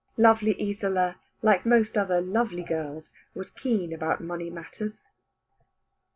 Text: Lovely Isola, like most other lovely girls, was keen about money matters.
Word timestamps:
Lovely 0.17 0.55
Isola, 0.59 1.19
like 1.43 1.63
most 1.63 1.95
other 1.95 2.21
lovely 2.21 2.63
girls, 2.63 3.13
was 3.35 3.51
keen 3.51 3.93
about 3.93 4.19
money 4.19 4.49
matters. 4.49 5.05